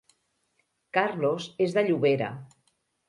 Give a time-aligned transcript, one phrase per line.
[0.97, 2.31] Carlos és de Llobera